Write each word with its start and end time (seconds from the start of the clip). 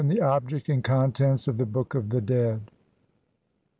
THE 0.03 0.17
OBJECT 0.19 0.67
AND 0.69 0.83
CONTENTS 0.83 1.47
OF 1.47 1.59
THE 1.59 1.65
BOOK 1.67 1.93
OF 1.93 2.09
THE 2.09 2.21
DEAD. 2.21 2.71